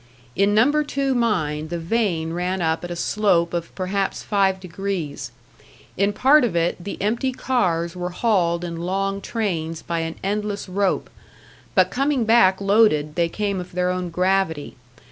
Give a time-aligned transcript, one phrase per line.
[0.35, 5.29] In Number Two mine the vein ran up at a slope of perhaps five degrees;
[5.95, 10.67] in part of it the empty cars were hauled in long trains by an endless
[10.67, 11.11] rope,
[11.75, 14.75] but coming back loaded, they came of their own gravity.